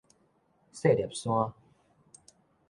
[0.73, 1.53] 細粒山